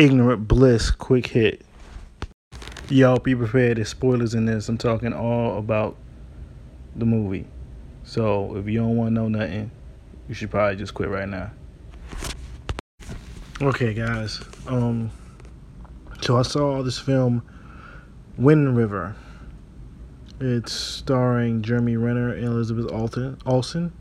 Ignorant 0.00 0.48
Bliss, 0.48 0.90
quick 0.90 1.26
hit. 1.26 1.60
Y'all 2.88 3.18
be 3.18 3.36
prepared. 3.36 3.76
There's 3.76 3.90
spoilers 3.90 4.32
in 4.32 4.46
this. 4.46 4.66
I'm 4.70 4.78
talking 4.78 5.12
all 5.12 5.58
about 5.58 5.94
the 6.96 7.04
movie. 7.04 7.44
So 8.02 8.56
if 8.56 8.66
you 8.66 8.78
don't 8.78 8.96
want 8.96 9.08
to 9.08 9.12
know 9.12 9.28
nothing, 9.28 9.70
you 10.26 10.34
should 10.34 10.50
probably 10.50 10.76
just 10.76 10.94
quit 10.94 11.10
right 11.10 11.28
now. 11.28 11.50
Okay, 13.60 13.92
guys. 13.92 14.40
Um, 14.66 15.10
so 16.22 16.38
I 16.38 16.42
saw 16.44 16.82
this 16.82 16.98
film, 16.98 17.42
Wind 18.38 18.74
River. 18.78 19.14
It's 20.40 20.72
starring 20.72 21.60
Jeremy 21.60 21.98
Renner 21.98 22.32
and 22.32 22.46
Elizabeth 22.46 22.90
Alton, 22.90 23.36
Olsen. 23.44 23.92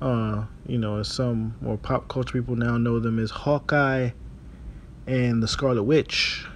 Uh, 0.00 0.46
you 0.66 0.78
know, 0.78 0.96
as 0.96 1.08
some 1.08 1.56
more 1.60 1.76
pop 1.76 2.08
culture 2.08 2.32
people 2.32 2.56
now 2.56 2.78
know 2.78 2.98
them 2.98 3.18
as 3.18 3.30
Hawkeye 3.30 4.12
and 5.06 5.42
the 5.42 5.48
Scarlet 5.48 5.82
Witch. 5.82 6.46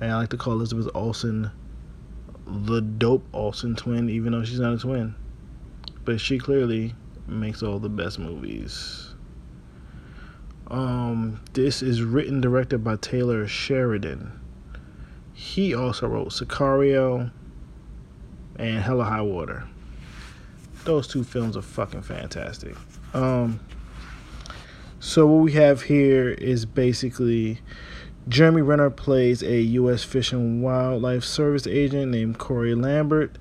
And 0.00 0.12
I 0.12 0.16
like 0.16 0.30
to 0.30 0.36
call 0.36 0.54
Elizabeth 0.54 0.88
Olsen 0.94 1.50
the 2.46 2.80
dope 2.80 3.26
Olsen 3.32 3.76
twin, 3.76 4.08
even 4.08 4.32
though 4.32 4.44
she's 4.44 4.60
not 4.60 4.74
a 4.74 4.78
twin. 4.78 5.14
But 6.04 6.20
she 6.20 6.38
clearly 6.38 6.94
makes 7.26 7.62
all 7.62 7.78
the 7.78 7.88
best 7.88 8.18
movies. 8.18 9.14
Um, 10.68 11.40
this 11.52 11.82
is 11.82 12.02
written 12.02 12.40
directed 12.40 12.84
by 12.84 12.96
Taylor 12.96 13.46
Sheridan. 13.46 14.40
He 15.32 15.74
also 15.74 16.06
wrote 16.06 16.28
Sicario 16.28 17.30
and 18.56 18.80
Hell 18.80 19.00
or 19.00 19.04
High 19.04 19.22
Water. 19.22 19.64
Those 20.84 21.08
two 21.08 21.24
films 21.24 21.56
are 21.56 21.62
fucking 21.62 22.02
fantastic. 22.02 22.74
Um, 23.14 23.60
so 25.00 25.26
what 25.26 25.42
we 25.42 25.52
have 25.52 25.82
here 25.82 26.28
is 26.28 26.66
basically 26.66 27.60
Jeremy 28.28 28.60
Renner 28.60 28.90
plays 28.90 29.42
a 29.42 29.60
U.S. 29.60 30.04
Fish 30.04 30.30
and 30.32 30.62
Wildlife 30.62 31.24
Service 31.24 31.66
agent 31.66 32.12
named 32.12 32.38
Corey 32.38 32.74
Lambert. 32.74 33.38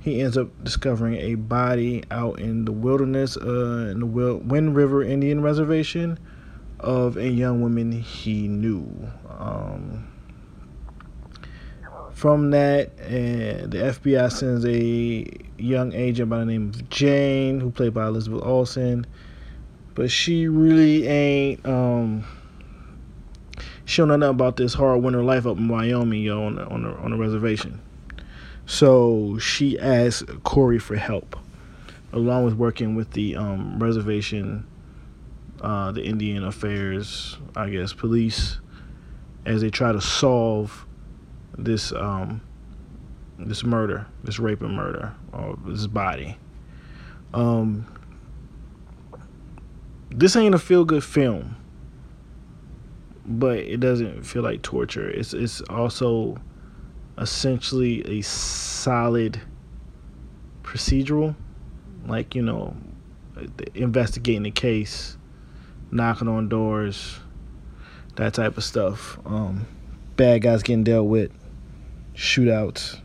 He 0.00 0.20
ends 0.20 0.36
up 0.36 0.48
discovering 0.64 1.14
a 1.14 1.36
body 1.36 2.02
out 2.10 2.40
in 2.40 2.64
the 2.64 2.72
wilderness, 2.72 3.36
uh, 3.36 3.90
in 3.92 4.00
the 4.00 4.06
Wind 4.06 4.74
River 4.74 5.04
Indian 5.04 5.40
Reservation, 5.40 6.18
of 6.80 7.16
a 7.16 7.28
young 7.28 7.62
woman 7.62 7.92
he 7.92 8.48
knew. 8.48 8.84
Um, 9.38 10.08
from 12.10 12.50
that, 12.50 12.90
uh, 13.00 13.66
the 13.68 13.94
FBI 13.94 14.32
sends 14.32 14.64
a 14.64 15.24
young 15.62 15.92
agent 15.92 16.28
by 16.28 16.40
the 16.40 16.46
name 16.46 16.68
of 16.70 16.90
Jane, 16.90 17.60
who 17.60 17.70
played 17.70 17.94
by 17.94 18.08
Elizabeth 18.08 18.42
Olsen, 18.42 19.06
but 19.94 20.10
she 20.10 20.48
really 20.48 21.06
ain't. 21.06 21.64
Um, 21.66 22.24
she 23.84 24.00
don't 24.00 24.08
know 24.08 24.16
nothing 24.16 24.36
about 24.36 24.56
this 24.56 24.74
hard 24.74 25.02
winter 25.02 25.22
life 25.22 25.46
up 25.46 25.58
in 25.58 25.68
Wyoming, 25.68 26.22
yo, 26.22 26.44
on 26.44 26.54
the, 26.54 26.64
on 26.66 26.82
the, 26.82 26.90
on 26.90 27.10
the 27.10 27.16
reservation. 27.16 27.80
So 28.64 29.38
she 29.38 29.78
asks 29.78 30.24
Corey 30.44 30.78
for 30.78 30.96
help, 30.96 31.36
along 32.12 32.44
with 32.44 32.54
working 32.54 32.94
with 32.94 33.10
the 33.10 33.36
um, 33.36 33.82
reservation 33.82 34.66
uh, 35.62 35.92
the 35.92 36.02
Indian 36.02 36.44
Affairs, 36.44 37.38
I 37.54 37.70
guess, 37.70 37.92
police, 37.92 38.58
as 39.46 39.60
they 39.60 39.70
try 39.70 39.92
to 39.92 40.00
solve 40.00 40.86
this 41.56 41.92
um, 41.92 42.40
this 43.38 43.64
murder, 43.64 44.06
this 44.24 44.38
rape 44.38 44.62
and 44.62 44.74
murder, 44.74 45.14
or 45.32 45.56
this 45.66 45.86
body. 45.86 46.36
Um, 47.32 47.86
this 50.14 50.36
ain't 50.36 50.54
a 50.54 50.58
feel 50.58 50.84
good 50.84 51.04
film, 51.04 51.56
but 53.26 53.58
it 53.58 53.80
doesn't 53.80 54.24
feel 54.24 54.42
like 54.42 54.62
torture. 54.62 55.08
It's 55.08 55.34
it's 55.34 55.60
also 55.62 56.36
essentially 57.18 58.18
a 58.18 58.22
solid 58.22 59.40
procedural, 60.62 61.34
like 62.06 62.34
you 62.34 62.42
know, 62.42 62.76
investigating 63.74 64.42
the 64.42 64.50
case 64.50 65.16
knocking 65.92 66.26
on 66.26 66.48
doors, 66.48 67.20
that 68.16 68.34
type 68.34 68.56
of 68.56 68.64
stuff. 68.64 69.18
Um, 69.24 69.66
bad 70.16 70.42
guys 70.42 70.62
getting 70.62 70.84
dealt 70.84 71.06
with, 71.06 71.30
shootouts. 72.14 72.98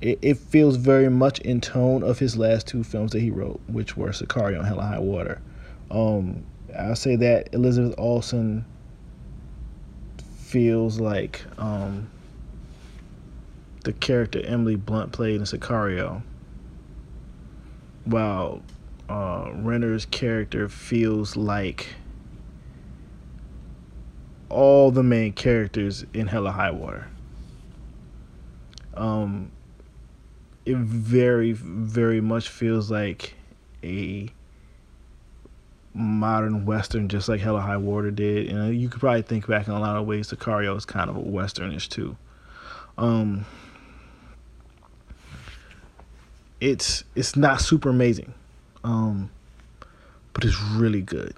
It, 0.00 0.18
it 0.22 0.38
feels 0.38 0.76
very 0.76 1.08
much 1.08 1.40
in 1.40 1.60
tone 1.60 2.02
of 2.02 2.18
his 2.18 2.36
last 2.36 2.66
two 2.66 2.82
films 2.82 3.12
that 3.12 3.20
he 3.20 3.30
wrote, 3.30 3.60
which 3.68 3.96
were 3.96 4.08
Sicario 4.08 4.58
and 4.58 4.66
Hell 4.66 4.80
High 4.80 4.98
Water. 4.98 5.40
Um, 5.90 6.44
I'll 6.76 6.96
say 6.96 7.16
that 7.16 7.52
Elizabeth 7.52 7.94
Olsen 7.98 8.64
feels 10.36 11.00
like 11.00 11.42
um, 11.58 12.08
the 13.84 13.92
character 13.92 14.40
Emily 14.44 14.76
Blunt 14.76 15.12
played 15.12 15.36
in 15.36 15.42
Sicario. 15.42 16.22
While 18.04 18.62
uh, 19.08 19.50
Renner's 19.54 20.06
character 20.06 20.68
feels 20.68 21.36
like 21.36 21.88
all 24.48 24.90
the 24.90 25.02
main 25.02 25.32
characters 25.32 26.04
in 26.12 26.26
Hell 26.26 26.46
or 26.46 26.52
High 26.52 26.70
Water. 26.70 27.06
Um, 28.94 29.50
it 30.66 30.76
very, 30.76 31.52
very 31.52 32.20
much 32.20 32.48
feels 32.48 32.90
like 32.90 33.34
a 33.82 34.28
modern 35.94 36.64
western, 36.66 37.08
just 37.08 37.28
like 37.28 37.40
Hell 37.40 37.56
or 37.56 37.60
High 37.60 37.76
Water 37.76 38.10
did. 38.10 38.48
And 38.48 38.78
you 38.78 38.88
could 38.88 39.00
probably 39.00 39.22
think 39.22 39.46
back 39.46 39.66
in 39.66 39.72
a 39.72 39.80
lot 39.80 39.96
of 39.96 40.06
ways. 40.06 40.30
Sicario 40.30 40.76
is 40.76 40.84
kind 40.84 41.10
of 41.10 41.16
a 41.16 41.20
westernish 41.20 41.88
too. 41.88 42.16
Um, 42.98 43.46
it's 46.60 47.04
it's 47.14 47.36
not 47.36 47.60
super 47.60 47.88
amazing 47.88 48.34
um, 48.84 49.30
but 50.32 50.44
it's 50.44 50.60
really 50.60 51.02
good. 51.02 51.34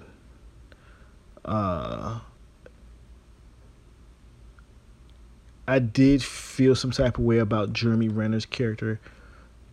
Uh, 1.43 2.19
I 5.67 5.79
did 5.79 6.23
feel 6.23 6.75
some 6.75 6.91
type 6.91 7.17
of 7.17 7.23
way 7.23 7.39
about 7.39 7.73
Jeremy 7.73 8.09
Renner's 8.09 8.45
character 8.45 8.99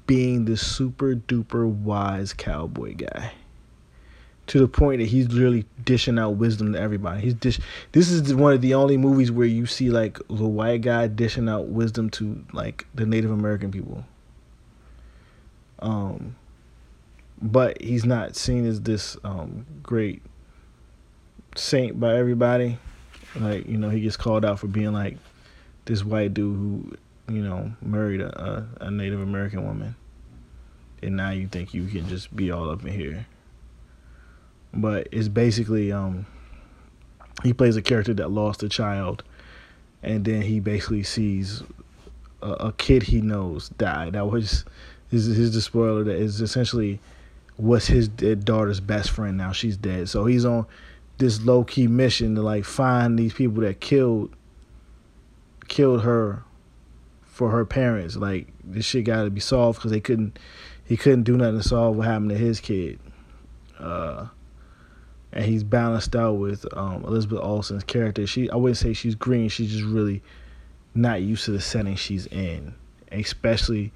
being 0.07 0.45
this 0.45 0.67
super 0.67 1.15
duper 1.15 1.69
wise 1.69 2.33
cowboy 2.33 2.95
guy. 2.95 3.33
To 4.51 4.59
the 4.59 4.67
point 4.67 5.01
that 5.01 5.07
he's 5.07 5.29
literally 5.29 5.65
dishing 5.85 6.19
out 6.19 6.31
wisdom 6.31 6.73
to 6.73 6.81
everybody. 6.81 7.21
He's 7.21 7.35
dish. 7.35 7.61
This 7.93 8.11
is 8.11 8.35
one 8.35 8.53
of 8.53 8.61
the 8.61 8.75
only 8.75 8.97
movies 8.97 9.31
where 9.31 9.47
you 9.47 9.65
see 9.65 9.91
like 9.91 10.19
the 10.27 10.49
white 10.49 10.81
guy 10.81 11.07
dishing 11.07 11.49
out 11.49 11.69
wisdom 11.69 12.11
to 12.11 12.45
like 12.53 12.85
the 12.93 13.07
Native 13.07 13.31
American 13.31 13.71
people. 13.71 14.05
Um, 15.79 16.35
but 17.41 17.81
he's 17.81 18.05
not 18.05 18.35
seen 18.35 18.67
as 18.67 18.81
this 18.81 19.17
um, 19.23 19.67
great 19.85 20.21
saint 21.55 22.01
by 22.01 22.17
everybody. 22.17 22.79
Like 23.37 23.69
you 23.69 23.79
know, 23.79 23.91
he 23.91 24.01
gets 24.01 24.17
called 24.17 24.45
out 24.45 24.59
for 24.59 24.67
being 24.67 24.93
like 24.93 25.17
this 25.85 26.05
white 26.05 26.35
dude 26.35 26.57
who 26.57 26.97
you 27.33 27.43
know 27.43 27.73
married 27.81 28.21
a, 28.21 28.67
a 28.81 28.91
Native 28.91 29.21
American 29.21 29.65
woman, 29.65 29.95
and 31.05 31.17
now 31.17 31.31
you 31.31 31.47
think 31.47 31.73
you 31.73 31.87
can 31.87 32.09
just 32.09 32.35
be 32.35 32.51
all 32.51 32.69
up 32.69 32.85
in 32.85 32.93
here. 32.93 33.27
But 34.73 35.09
it's 35.11 35.29
basically 35.29 35.91
um, 35.93 36.27
he 37.43 37.53
plays 37.53 37.77
a 37.77 37.83
character 37.83 38.15
that 38.15 38.31
lost 38.31 38.63
a 38.63 38.69
child, 38.69 39.25
and 40.03 40.25
then 40.25 40.43
he 40.43 40.61
basically 40.61 41.03
sees 41.03 41.63
a, 42.43 42.51
a 42.53 42.73
kid 42.73 43.05
he 43.05 43.21
knows 43.21 43.71
die. 43.71 44.11
That 44.11 44.31
was 44.31 44.65
his 45.11 45.27
his 45.27 45.55
the 45.55 45.61
spoiler 45.61 46.05
that 46.05 46.17
is 46.17 46.41
essentially 46.41 47.01
was 47.59 47.87
his 47.89 48.09
daughter's 48.09 48.81
best 48.81 49.11
friend. 49.11 49.37
Now 49.37 49.53
she's 49.53 49.77
dead, 49.77 50.09
so 50.09 50.25
he's 50.25 50.45
on 50.45 50.67
this 51.19 51.43
low 51.43 51.65
key 51.65 51.87
mission 51.87 52.35
to 52.35 52.43
like 52.43 52.65
find 52.65 53.19
these 53.19 53.35
people 53.35 53.63
that 53.63 53.81
killed 53.81 54.35
killed 55.69 56.03
her 56.03 56.45
for 57.25 57.51
her 57.51 57.65
parents. 57.65 58.17
Like 58.17 58.49
this 58.65 58.85
shit 58.85 59.05
got 59.05 59.25
to 59.25 59.31
be 59.31 59.41
solved 59.41 59.79
because 59.79 59.91
they 59.91 60.01
couldn't 60.01 60.39
he 60.85 60.97
couldn't 60.97 61.25
do 61.25 61.37
nothing 61.37 61.61
to 61.61 61.69
solve 61.69 61.97
what 61.97 62.07
happened 62.07 62.31
to 62.31 62.37
his 62.37 62.61
kid. 62.61 62.99
Uh, 63.79 64.27
and 65.33 65.45
he's 65.45 65.63
balanced 65.63 66.17
out 66.17 66.35
with 66.35 66.67
um, 66.77 67.05
Elizabeth 67.05 67.41
Olsen's 67.41 67.85
character. 67.85 68.27
She 68.27 68.51
I 68.51 68.57
wouldn't 68.57 68.79
say 68.79 68.93
she's 68.93 69.15
green. 69.15 69.49
She's 69.49 69.71
just 69.71 69.85
really 69.85 70.23
not 70.95 71.23
used 71.23 71.45
to 71.45 71.53
the 71.53 71.61
setting 71.61 71.97
she's 71.97 72.27
in. 72.27 72.75
Especially 73.13 73.93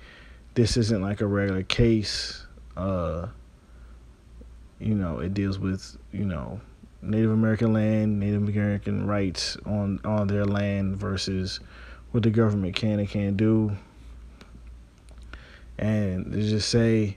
this 0.54 0.76
isn't 0.76 1.02
like 1.02 1.20
a 1.20 1.26
regular 1.26 1.62
case. 1.62 2.46
Uh, 2.76 3.28
you 4.78 4.94
know, 4.94 5.20
it 5.20 5.34
deals 5.34 5.58
with, 5.58 5.96
you 6.12 6.24
know, 6.24 6.60
Native 7.02 7.30
American 7.30 7.72
land, 7.72 8.18
Native 8.18 8.42
American 8.48 9.06
rights 9.06 9.56
on 9.66 10.00
on 10.04 10.26
their 10.26 10.44
land 10.44 10.96
versus 10.96 11.60
what 12.12 12.22
the 12.22 12.30
government 12.30 12.76
can 12.76 12.98
and 12.98 13.08
can't 13.08 13.36
do. 13.36 13.72
And 15.78 16.32
to 16.32 16.40
just 16.40 16.68
say, 16.68 17.16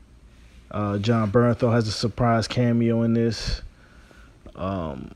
uh, 0.71 0.97
Jon 0.97 1.31
Bernthal 1.31 1.71
has 1.71 1.87
a 1.87 1.91
surprise 1.91 2.47
cameo 2.47 3.03
in 3.03 3.13
this. 3.13 3.61
Um, 4.57 5.11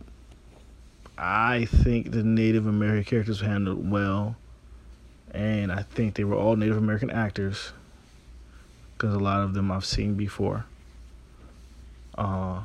I 1.17 1.65
think 1.65 2.11
the 2.11 2.23
Native 2.23 2.67
American 2.67 3.03
characters 3.03 3.41
were 3.41 3.47
handled 3.47 3.89
well, 3.89 4.35
and 5.31 5.71
I 5.71 5.83
think 5.83 6.15
they 6.15 6.23
were 6.23 6.35
all 6.35 6.55
Native 6.55 6.77
American 6.77 7.09
actors 7.09 7.73
because 8.93 9.13
a 9.13 9.19
lot 9.19 9.41
of 9.41 9.53
them 9.53 9.71
I've 9.71 9.85
seen 9.85 10.15
before. 10.15 10.65
Uh, 12.17 12.61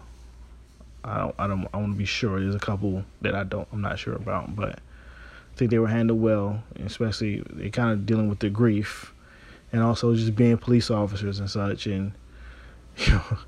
I 1.05 1.19
don't, 1.19 1.35
I 1.39 1.47
don't, 1.47 1.69
I 1.73 1.77
want 1.79 1.93
to 1.93 1.99
be 1.99 2.05
sure. 2.05 2.41
There's 2.41 2.55
a 2.55 2.59
couple 2.59 3.05
that 3.23 3.35
I 3.35 3.45
don't, 3.45 3.67
I'm 3.73 3.81
not 3.81 3.99
sure 3.99 4.15
about, 4.15 4.57
but 4.57 4.71
I 4.71 5.57
think 5.57 5.71
they 5.71 5.79
were 5.79 5.89
handled 5.89 6.21
well, 6.21 6.63
especially 6.85 7.43
they 7.51 7.71
kind 7.71 7.93
of 7.93 8.07
dealing 8.07 8.29
with 8.29 8.41
the 8.41 8.51
grief, 8.51 9.15
and 9.73 9.83
also 9.83 10.15
just 10.15 10.35
being 10.35 10.59
police 10.59 10.91
officers 10.91 11.39
and 11.39 11.49
such, 11.49 11.87
and 11.87 12.13
you 12.97 13.13
know, 13.13 13.39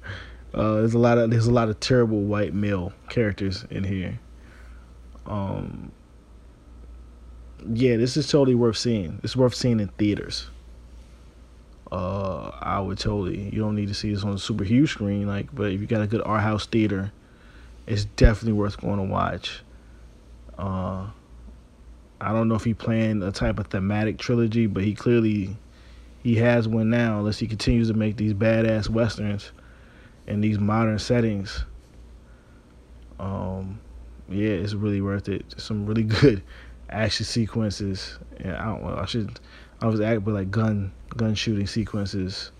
uh, 0.55 0.75
there's 0.75 0.95
a 0.95 0.99
lot 0.99 1.19
of 1.19 1.31
there's 1.31 1.47
a 1.47 1.53
lot 1.53 1.69
of 1.69 1.79
terrible 1.81 2.23
white 2.23 2.55
male 2.55 2.93
characters 3.09 3.65
in 3.71 3.85
here. 3.85 4.19
Um, 5.27 5.93
yeah, 7.73 7.97
this 7.97 8.17
is 8.17 8.29
totally 8.29 8.55
worth 8.55 8.77
seeing. 8.77 9.21
It's 9.23 9.37
worth 9.37 9.55
seeing 9.55 9.81
in 9.81 9.89
theaters. 9.89 10.49
Uh, 11.91 12.51
I 12.61 12.81
would 12.81 12.99
totally. 12.99 13.51
You 13.51 13.61
don't 13.61 13.75
need 13.75 13.89
to 13.89 13.95
see 13.95 14.13
this 14.13 14.25
on 14.25 14.35
a 14.35 14.39
super 14.39 14.65
huge 14.65 14.91
screen, 14.91 15.27
like, 15.27 15.55
but 15.55 15.73
if 15.73 15.81
you 15.81 15.87
got 15.87 16.03
a 16.03 16.07
good 16.07 16.23
art 16.23 16.43
house 16.43 16.67
theater, 16.67 17.13
it's 17.87 18.05
definitely 18.05 18.53
worth 18.53 18.81
going 18.81 18.99
to 18.99 19.05
watch. 19.05 19.61
Uh, 20.59 21.07
I 22.21 22.33
don't 22.33 22.49
know 22.49 22.55
if 22.55 22.65
he 22.65 22.75
planned 22.75 23.23
a 23.23 23.33
type 23.33 23.59
of 23.59 23.69
thematic 23.69 24.19
trilogy, 24.19 24.67
but 24.67 24.83
he 24.83 24.95
clearly 24.95 25.57
he 26.23 26.37
has 26.37 26.67
one 26.67 26.91
now. 26.91 27.19
Unless 27.19 27.39
he 27.39 27.47
continues 27.47 27.89
to 27.89 27.95
make 27.95 28.17
these 28.17 28.35
badass 28.35 28.89
westerns 28.89 29.53
in 30.29 30.41
these 30.41 30.59
modern 30.59 30.99
settings. 30.99 31.65
Um, 33.19 33.81
yeah, 34.29 34.51
it's 34.51 34.75
really 34.75 35.01
worth 35.01 35.29
it. 35.29 35.45
Some 35.57 35.87
really 35.87 36.03
good 36.21 36.43
action 36.91 37.27
sequences. 37.27 38.19
Yeah, 38.39 38.63
I 38.63 38.67
don't 38.67 38.85
know. 38.85 38.97
I 38.97 39.07
should. 39.07 39.41
I 39.81 39.87
was 39.87 40.01
acting, 40.01 40.21
but 40.21 40.35
like 40.35 40.51
gun 40.51 40.93
gun 41.17 41.35
shooting 41.35 41.67
sequences. 41.67 42.53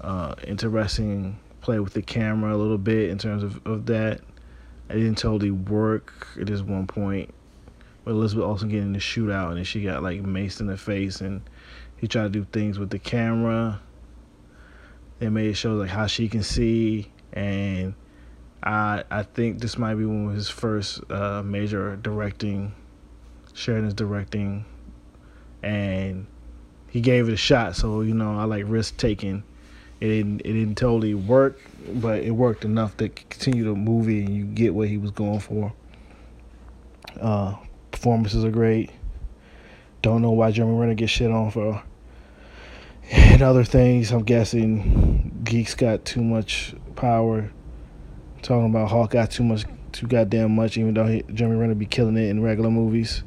Uh, 0.00 0.34
interesting 0.46 1.38
play 1.60 1.78
with 1.78 1.92
the 1.92 2.02
camera 2.02 2.54
a 2.54 2.56
little 2.56 2.78
bit 2.78 3.10
in 3.10 3.18
terms 3.18 3.42
of, 3.42 3.60
of 3.66 3.86
that. 3.86 4.20
I 4.88 4.94
didn't 4.94 5.18
totally 5.18 5.50
work 5.50 6.26
at 6.40 6.46
this 6.46 6.62
one 6.62 6.86
point. 6.86 7.32
But 8.04 8.12
Elizabeth 8.12 8.44
also 8.44 8.66
getting 8.66 8.92
the 8.92 8.98
shootout 8.98 9.48
and 9.48 9.58
then 9.58 9.64
she 9.64 9.82
got 9.82 10.02
like 10.02 10.22
maced 10.22 10.60
in 10.60 10.66
the 10.66 10.76
face 10.76 11.20
and 11.20 11.42
he 11.98 12.08
tried 12.08 12.24
to 12.24 12.28
do 12.30 12.46
things 12.50 12.78
with 12.78 12.90
the 12.90 12.98
camera. 12.98 13.80
They 15.20 15.28
made 15.28 15.50
it 15.50 15.54
show 15.54 15.74
like 15.74 15.90
how 15.90 16.06
she 16.06 16.28
can 16.28 16.42
see 16.42 17.10
and 17.34 17.94
I 18.62 19.04
I 19.10 19.22
think 19.22 19.60
this 19.60 19.76
might 19.76 19.94
be 19.94 20.06
one 20.06 20.28
of 20.30 20.34
his 20.34 20.48
first 20.48 21.00
uh, 21.10 21.42
major 21.42 21.96
directing 21.96 22.74
Sheridan's 23.52 23.94
directing 23.94 24.64
and 25.62 26.26
he 26.88 27.02
gave 27.02 27.28
it 27.28 27.34
a 27.34 27.36
shot 27.36 27.76
so 27.76 28.00
you 28.00 28.14
know 28.14 28.38
I 28.38 28.44
like 28.44 28.64
risk 28.66 28.96
taking. 28.96 29.44
It 30.00 30.08
didn't 30.08 30.40
it 30.40 30.54
didn't 30.54 30.76
totally 30.76 31.12
work 31.12 31.60
but 31.94 32.22
it 32.22 32.30
worked 32.30 32.64
enough 32.64 32.96
to 32.96 33.10
continue 33.10 33.64
the 33.64 33.74
movie 33.74 34.24
and 34.24 34.34
you 34.34 34.44
get 34.44 34.74
what 34.74 34.88
he 34.88 34.96
was 34.96 35.10
going 35.10 35.40
for. 35.40 35.74
Uh, 37.20 37.56
performances 37.90 38.42
are 38.42 38.50
great. 38.50 38.90
Don't 40.00 40.22
know 40.22 40.30
why 40.30 40.50
Jeremy 40.50 40.78
Renner 40.78 40.94
gets 40.94 41.12
shit 41.12 41.30
on 41.30 41.50
for 41.50 41.82
and 43.10 43.42
other 43.42 43.64
things 43.64 44.12
I'm 44.12 44.22
guessing 44.22 45.40
geeks 45.44 45.74
got 45.74 46.04
too 46.04 46.22
much 46.22 46.74
power. 46.94 47.50
Talking 48.42 48.70
about 48.70 48.88
Hawk 48.88 49.10
got 49.10 49.30
too 49.30 49.44
much 49.44 49.64
too 49.92 50.06
goddamn 50.06 50.54
much 50.54 50.78
even 50.78 50.94
though 50.94 51.06
he, 51.06 51.22
Jeremy 51.34 51.56
Renner 51.56 51.74
be 51.74 51.86
killing 51.86 52.16
it 52.16 52.28
in 52.28 52.40
regular 52.40 52.70
movies. 52.70 53.24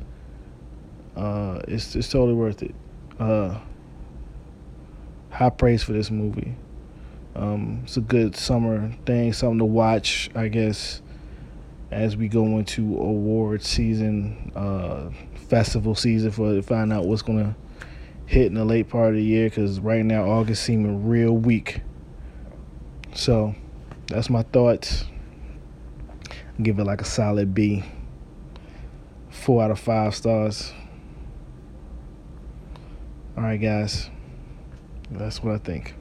Uh, 1.15 1.59
it's 1.67 1.95
it's 1.95 2.09
totally 2.09 2.33
worth 2.33 2.63
it. 2.63 2.73
Uh, 3.19 3.59
high 5.29 5.49
praise 5.49 5.83
for 5.83 5.91
this 5.93 6.09
movie. 6.09 6.55
Um, 7.35 7.81
it's 7.83 7.97
a 7.97 8.01
good 8.01 8.35
summer 8.35 8.91
thing, 9.05 9.33
something 9.33 9.57
to 9.59 9.65
watch, 9.65 10.29
I 10.35 10.47
guess, 10.47 11.01
as 11.91 12.15
we 12.15 12.27
go 12.27 12.45
into 12.57 12.95
award 12.97 13.63
season, 13.63 14.51
uh, 14.55 15.09
festival 15.47 15.95
season 15.95 16.31
for 16.31 16.53
to 16.53 16.61
find 16.61 16.93
out 16.93 17.05
what's 17.05 17.23
gonna 17.23 17.55
hit 18.25 18.47
in 18.47 18.55
the 18.55 18.65
late 18.65 18.89
part 18.89 19.09
of 19.09 19.15
the 19.15 19.23
year. 19.23 19.49
Because 19.49 19.79
right 19.79 20.03
now 20.03 20.29
August 20.29 20.63
seeming 20.63 21.07
real 21.07 21.33
weak. 21.33 21.81
So 23.13 23.55
that's 24.07 24.29
my 24.29 24.43
thoughts. 24.43 25.05
Give 26.61 26.77
it 26.79 26.83
like 26.83 27.01
a 27.01 27.05
solid 27.05 27.53
B. 27.53 27.83
Four 29.29 29.63
out 29.63 29.71
of 29.71 29.79
five 29.79 30.15
stars. 30.15 30.71
All 33.35 33.43
right, 33.43 33.57
guys. 33.57 34.09
That's 35.09 35.43
what 35.43 35.55
I 35.55 35.57
think. 35.57 35.95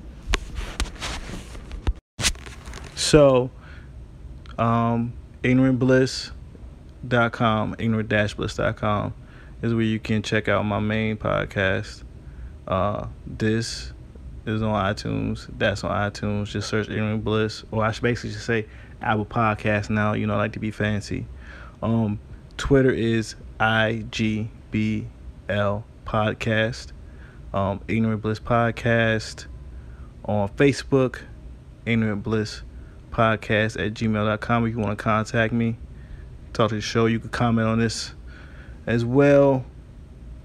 So, 2.94 3.50
um, 4.58 5.14
ignorantbliss.com, 5.42 7.76
ignorant-bliss.com 7.78 9.14
is 9.62 9.74
where 9.74 9.82
you 9.82 9.98
can 9.98 10.22
check 10.22 10.48
out 10.48 10.64
my 10.64 10.80
main 10.80 11.16
podcast. 11.16 12.04
Uh, 12.66 13.06
this 13.26 13.92
is 14.46 14.62
on 14.62 14.94
iTunes. 14.94 15.48
That's 15.58 15.84
on 15.84 15.90
iTunes. 15.90 16.46
Just 16.48 16.68
search 16.68 16.88
Ignorant 16.88 17.24
Bliss, 17.24 17.64
or 17.70 17.84
I 17.84 17.92
should 17.92 18.02
basically 18.02 18.30
just 18.30 18.46
say 18.46 18.66
Apple 19.00 19.26
Podcast 19.26 19.90
now. 19.90 20.12
You 20.14 20.26
know, 20.26 20.34
I 20.34 20.38
like 20.38 20.52
to 20.52 20.60
be 20.60 20.70
fancy. 20.70 21.26
Um, 21.82 22.18
Twitter 22.56 22.90
is 22.90 23.34
IGBL 23.58 24.48
Podcast 26.06 26.92
um, 27.52 27.80
Ignorant 27.88 28.22
Bliss 28.22 28.40
Podcast 28.40 29.46
on 30.24 30.48
Facebook, 30.50 31.20
Ignorant 31.84 32.22
Bliss 32.22 32.62
Podcast 33.10 33.84
at 33.84 33.94
gmail.com. 33.94 34.66
If 34.66 34.72
you 34.72 34.78
want 34.78 34.96
to 34.98 35.02
contact 35.02 35.52
me, 35.52 35.76
talk 36.52 36.70
to 36.70 36.76
the 36.76 36.80
show, 36.80 37.06
you 37.06 37.20
can 37.20 37.28
comment 37.30 37.68
on 37.68 37.78
this 37.78 38.12
as 38.86 39.04
well. 39.04 39.64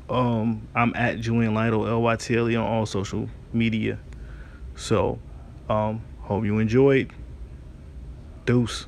Um, 0.09 0.68
I'm 0.74 0.94
at 0.95 1.19
Julian 1.19 1.54
Lytle, 1.54 1.88
L 1.88 2.01
Y 2.01 2.15
T 2.15 2.36
L 2.38 2.50
E 2.50 2.56
on 2.56 2.65
all 2.65 2.86
social 2.86 3.30
media. 3.51 4.00
So, 4.75 5.19
um, 5.69 6.01
hope 6.21 6.45
you 6.45 6.59
enjoyed. 6.59 7.12
Deuce. 8.45 8.88